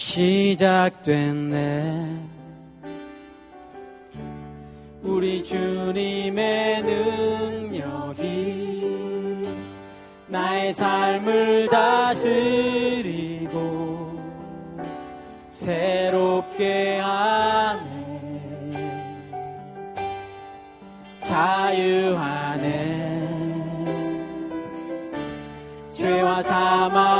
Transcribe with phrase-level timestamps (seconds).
[0.00, 1.60] 시작됐네.
[5.02, 8.16] 우리 주님의 능력이
[10.26, 12.98] 나의 삶을 다스리고
[15.50, 17.90] 새롭게 하네.
[21.20, 22.70] 자유하네.
[25.92, 27.19] 죄와 사망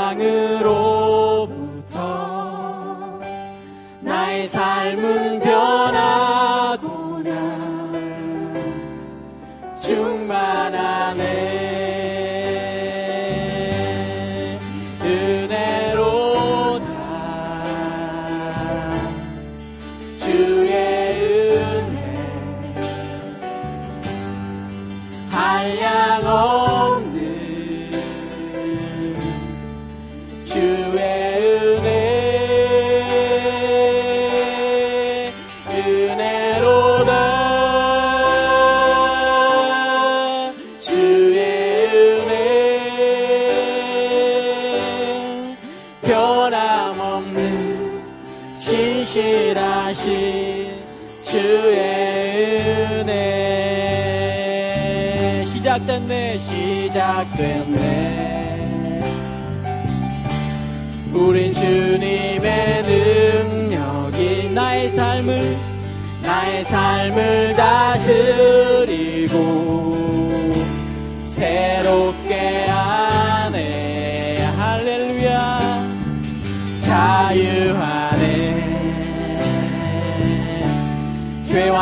[20.31, 20.70] to you.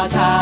[0.10, 0.39] さい。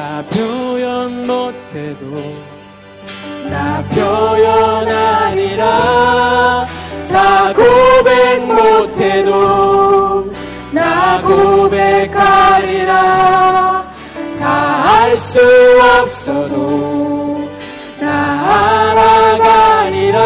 [0.00, 2.06] 나 표현 못해도
[3.50, 5.66] 나 표현하리라
[7.10, 10.32] 나 고백 못해도
[10.72, 12.94] 나 고백하리라
[14.38, 15.38] 다할수
[16.00, 17.46] 없어도
[18.00, 20.18] 나 알아가리라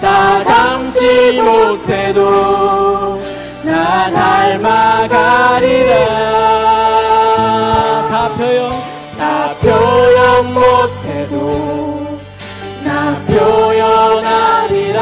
[0.00, 3.20] 나 담지 못해도
[3.62, 4.10] 나
[4.58, 6.33] 닮아가리라
[10.44, 12.20] 표현 못해도
[12.84, 15.00] 나 표현하리라.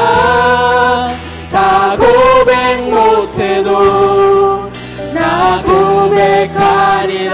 [1.51, 4.71] 다 고백 못해도
[5.13, 7.33] 나 고백하리라.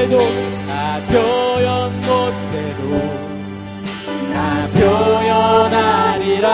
[0.00, 0.18] 못해도
[0.66, 2.82] 다 표현 못해도
[4.32, 6.46] 나 표현하리라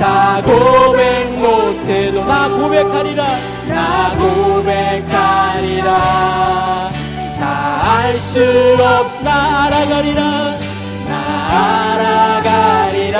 [0.00, 3.24] 다 고백 못해도 나 고백하리라.
[3.68, 5.90] 나 고백하리라.
[7.38, 9.30] 다알수 없사
[9.66, 10.56] 알아가리라.
[11.06, 11.12] 나
[11.92, 13.18] 알아가리라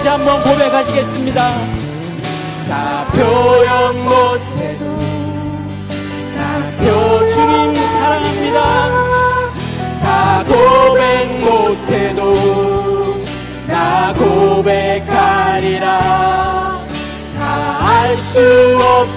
[0.00, 1.42] 다시 한번 고백하시겠습니다.
[2.70, 4.84] 다 표현 못해도
[6.34, 8.58] 나표 주님 사랑합니다.
[10.02, 12.34] 다 고백 못해도
[13.66, 15.86] 나 고백하리라.
[17.38, 17.42] 다
[17.84, 18.40] 알 수
[18.80, 19.09] 없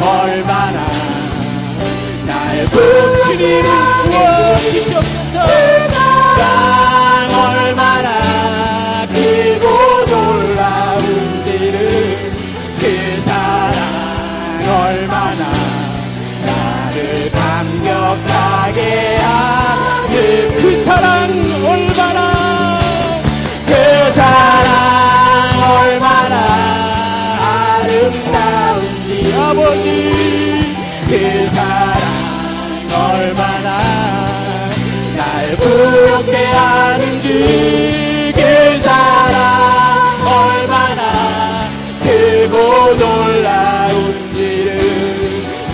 [0.00, 0.90] 얼마나
[2.26, 3.70] 날 부주님을
[4.04, 4.99] 구워주시옵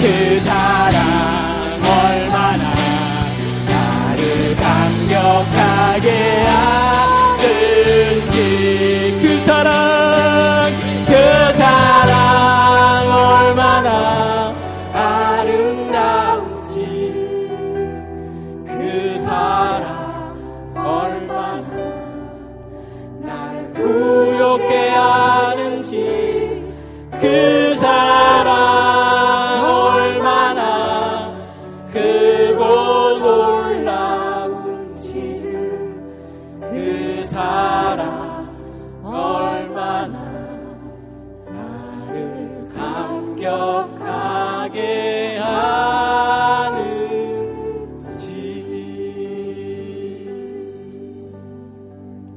[0.06, 1.15] 그 사랑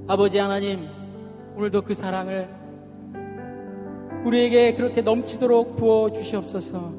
[0.10, 0.90] 아버지 하나님
[1.56, 2.50] 오늘도 그 사랑을
[4.26, 6.92] 우리에게 그렇게 넘치도록 부어 주시옵소서.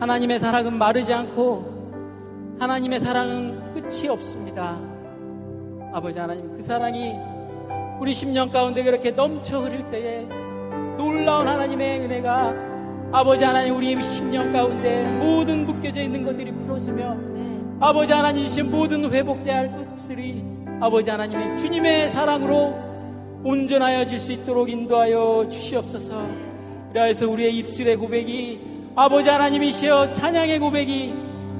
[0.00, 4.78] 하나님의 사랑은 마르지 않고 하나님의 사랑은 끝이 없습니다.
[5.92, 7.12] 아버지 하나님 그 사랑이
[8.00, 10.22] 우리 10년 가운데 그렇게 넘쳐 흐를 때에
[10.96, 12.54] 놀라운 하나님의 은혜가
[13.12, 17.18] 아버지 하나님 우리 10년 가운데 모든 묶여져 있는 것들이 풀어지며
[17.80, 22.74] 아버지 하나님 주신 모든 회복돼야 할 것들이 아버지 하나님의 주님의 사랑으로
[23.44, 26.26] 온전하여질 수 있도록 인도하여 주시옵소서.
[26.92, 28.60] 그래서 우리의 입술의 고백이
[28.94, 31.14] 아버지 하나님이시여 찬양의 고백이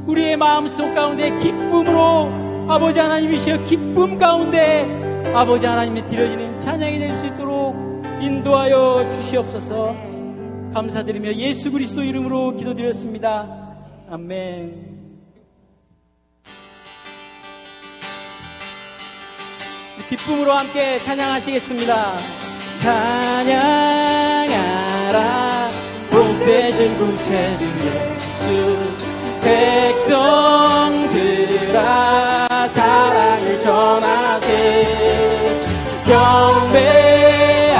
[0.07, 2.31] 우리의 마음속 가운데 기쁨으로
[2.69, 4.87] 아버지 하나님이시여 기쁨 가운데
[5.35, 7.77] 아버지 하나님이 드려지는 찬양이 될 수 있도록
[8.21, 9.95] 인도하여 주시옵소서.
[10.75, 13.77] 감사드리며 예수 그리스도 이름으로 기도드렸습니다.
[14.11, 14.98] 아멘.
[20.09, 22.17] 기쁨으로 함께 찬양하시겠습니다.
[22.81, 23.69] 찬양하라.
[26.11, 28.79] 복 대신 구세주 예수
[31.03, 34.87] 백성들아 사랑을 전하세.
[36.07, 37.75] 경배하라.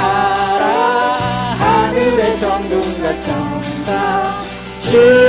[1.57, 4.39] 하늘의 정금과 천사
[4.79, 5.28] 주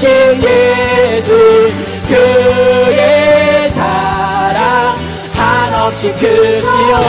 [0.00, 1.70] 죄지신 예수
[2.08, 4.96] 그의 사랑
[5.34, 7.00] 한없이 크시오라.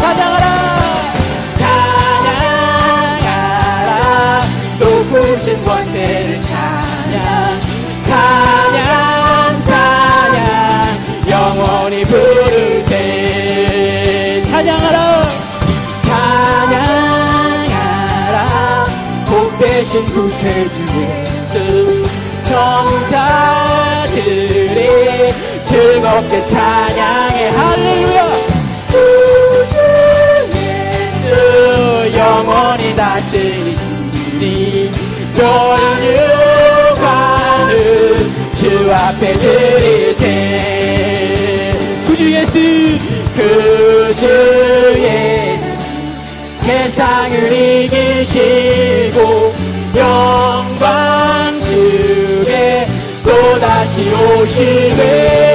[0.00, 0.46] 찬양하라.
[3.18, 3.30] 찬양하라.
[4.78, 7.60] 높으신 권세를 찬양
[8.02, 10.40] 찬양 찬양.
[11.28, 12.94] 영원히 부르세.
[14.48, 15.28] 찬양하라.
[16.00, 16.86] 찬양하라.
[19.26, 20.95] 복 되신 구세주
[26.16, 27.48] 즐겁게 찬양해.
[27.50, 28.28] 할렐루야.
[28.88, 29.76] 구주
[30.56, 34.90] 예수 영원히 다스리시니
[35.34, 37.04] 전유관을
[38.54, 40.24] 주 앞에 드리세.
[42.06, 42.52] 구주 예수
[43.34, 44.24] 구주
[44.96, 45.66] 예수.
[46.62, 49.18] 세상을 이기시고
[49.94, 52.88] 영광 주게
[53.22, 55.45] 또다시 오시네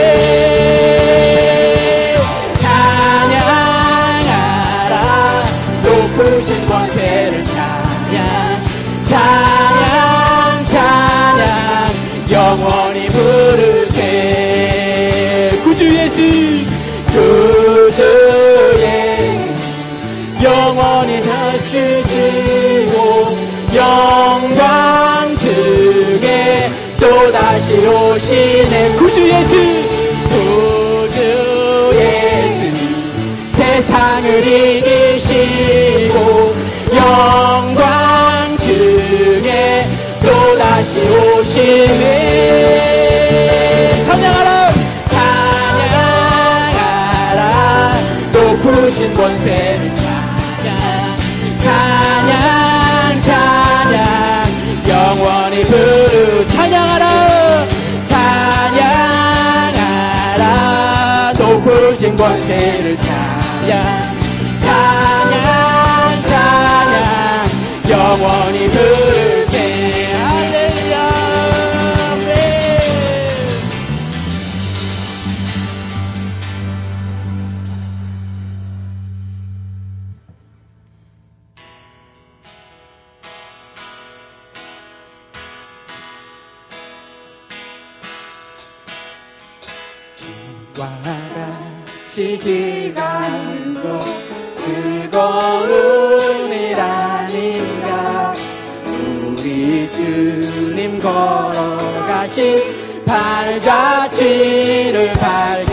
[34.11, 36.15] 세상을 이기시고
[36.93, 39.87] 영광 주게
[40.21, 42.11] 또다시 오시네
[44.03, 44.73] 찬양하라!
[45.07, 46.91] 찬양하라!
[48.33, 49.95] 높으신 권세를
[51.61, 52.35] 찬양
[53.21, 53.95] 찬양
[54.89, 57.05] 영원히 부르 찬양하라!
[58.05, 58.91] 찬양하라!
[61.37, 64.00] 높으신 권세를 찬양
[90.81, 90.89] 주와
[91.35, 93.99] 같이 기가는 것
[94.57, 98.33] 즐거운 일 아닌가.
[98.87, 102.57] 우리 주님 걸어가신
[103.05, 105.70] 발자취를 밟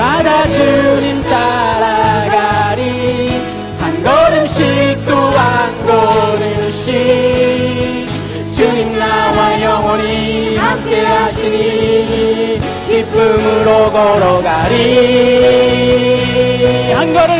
[0.00, 2.80] 날마다 주님 따라가리.
[3.78, 6.88] 한 걸음씩 또 한 걸음씩
[8.50, 14.76] 주님 나와 영원히 함께 하시니 기쁨으로 걸어가리.
[16.94, 17.39] 한 걸음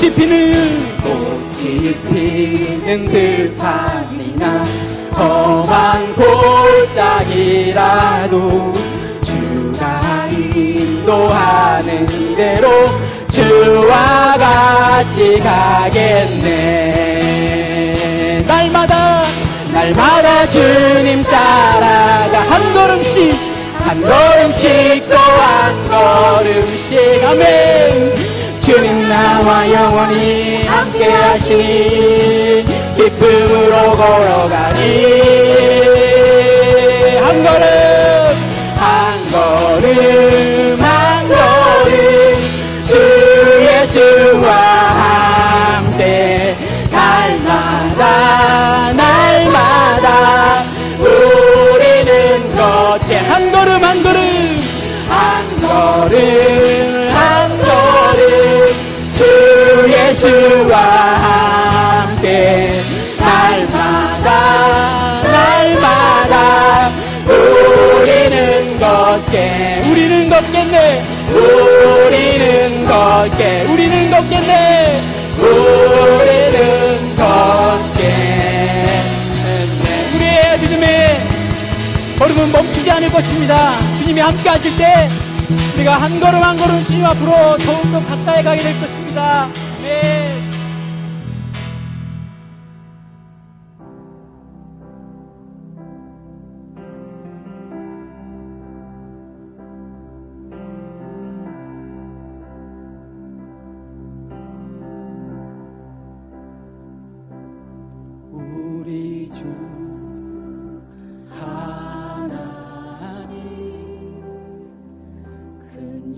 [0.00, 4.62] 꽃이 피는 꽃이 피는 들판이나
[5.12, 6.14] 험한
[7.44, 8.72] 골짜기라도
[9.22, 12.88] 주가 인도하는 대로
[13.30, 16.46] 주와 같이 가겠네.
[18.46, 19.22] 날마다
[19.70, 23.34] 날마다 주님 따라가 한 걸음씩
[23.80, 27.22] 한 걸음씩 또 한 걸음씩.
[27.22, 28.29] 아멘.
[28.70, 32.64] 주님 나와 영원히 함께 하시니
[32.96, 34.78] 기쁨으로 걸어가니
[37.20, 37.66] 한 걸음.
[38.76, 40.79] 한 걸음.
[83.50, 83.96] 믿습니다.
[83.96, 85.08] 주님이 함께 하실 때
[85.74, 89.48] 우리가 한 걸음 한 걸음 주님 앞으로 더욱더 가까이 가게 될 것입니다.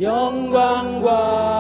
[0.03, 1.52] 영광과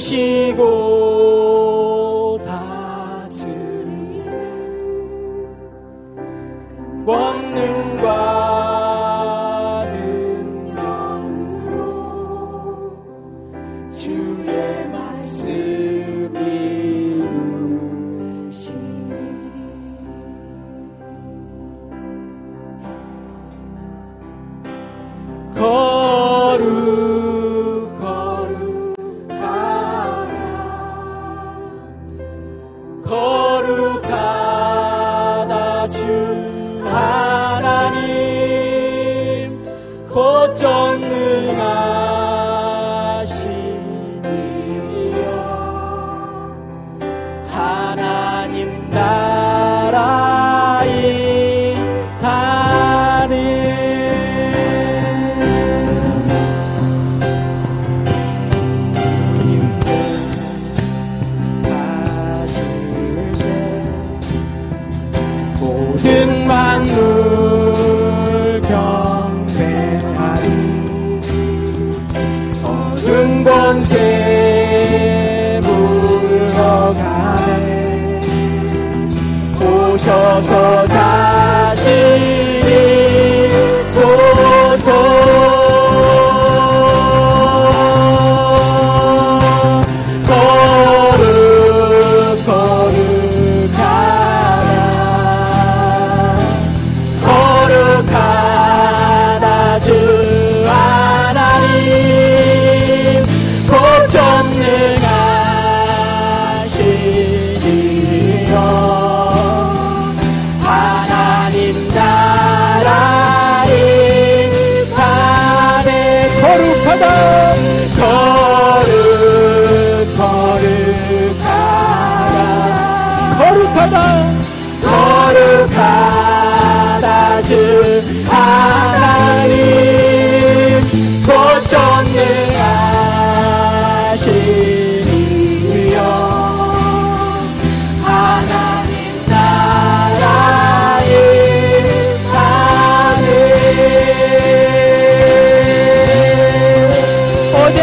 [0.00, 0.89] 주시고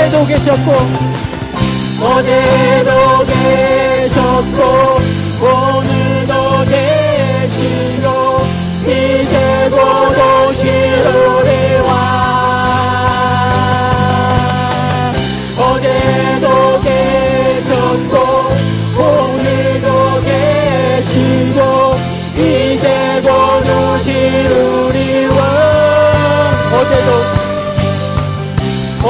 [0.07, 0.71] 어제도 계셨고
[2.01, 5.01] 어제도 계셨고
[5.41, 8.07] 오늘도 계시고
[8.85, 9.75] 이제도
[10.47, 11.36] 오시오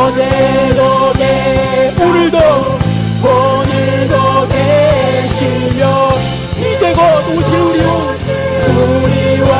[0.07, 2.37] 어제도 내 오늘도
[3.21, 4.15] 오늘도
[4.47, 5.81] 계시며
[6.55, 7.01] 이제 곧
[7.35, 7.79] 오실 우리
[9.03, 9.51] 우리와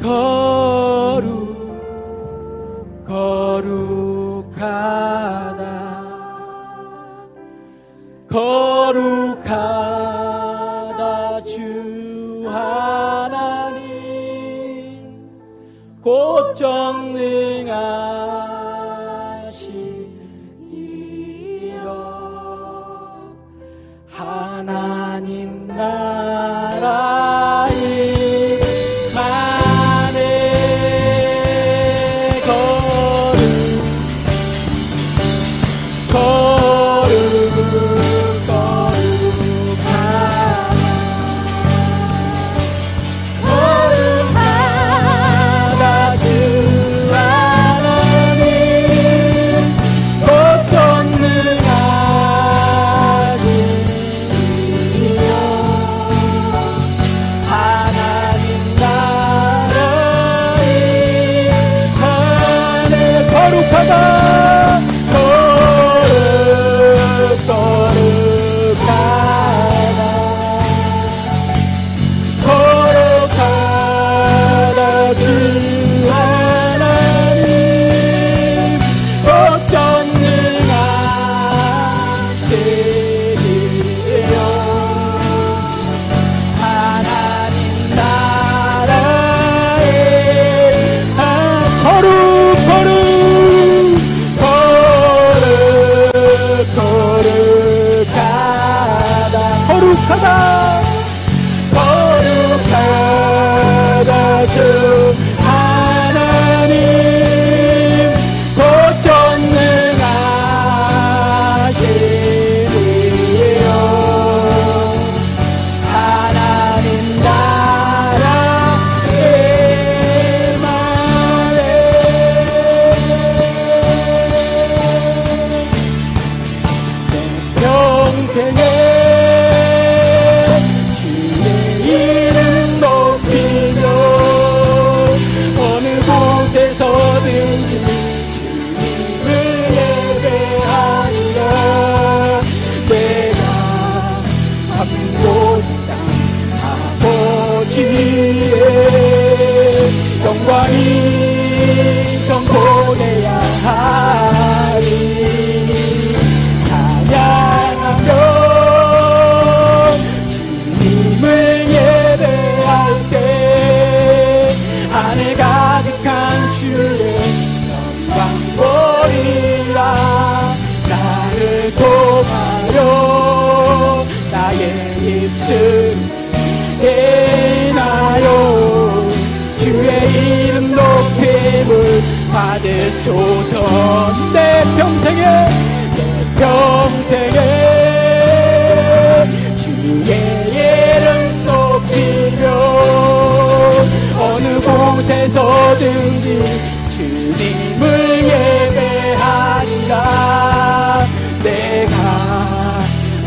[0.00, 1.26] 거룩
[4.38, 4.62] 거룩하다.
[8.28, 8.71] 거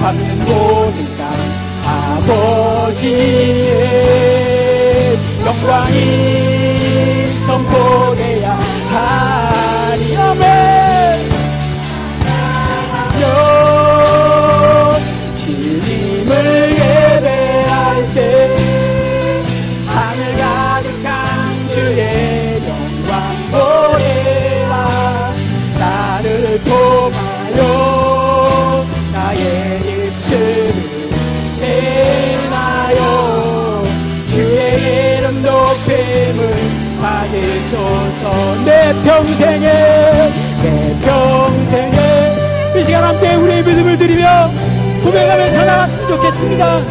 [0.06, 1.28] 밟는 모든 땅
[2.94, 3.18] 아버지의
[5.44, 9.45] 영광이 선포되야 하
[43.66, 44.50] 믿음을 드리며
[45.04, 46.82] 고백하면서 나갔으면 좋겠습니다.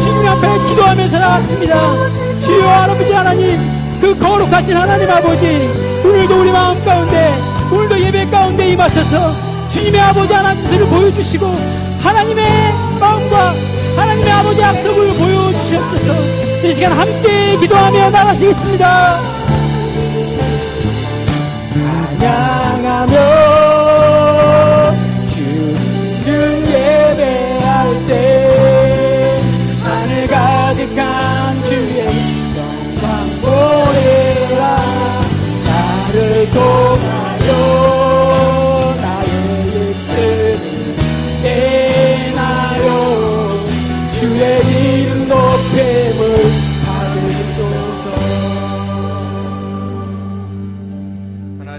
[0.00, 2.40] 주님 앞에 기도하면서 나갔습니다.
[2.40, 3.58] 주여 아버지 하나님
[4.00, 5.70] 그 거룩하신 하나님 아버지
[6.04, 7.32] 오늘도 우리 마음 가운데
[7.70, 9.32] 오늘도 예배 가운데 임하셔서
[9.70, 11.46] 주님의 아버지 하나님 뜻을 보여주시고
[12.00, 12.44] 하나님의
[12.98, 13.54] 마음과
[13.96, 19.20] 하나님의 아버지 약속을 보여주시옵소서 이 시간 함께 기도하며 나가시겠습니다
[21.70, 23.41] 찬양하며
[36.52, 37.21] Go.